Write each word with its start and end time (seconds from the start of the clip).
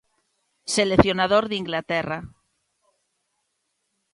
Seleccionador 0.75 1.45
de 1.47 1.55
Inglaterra. 1.61 2.19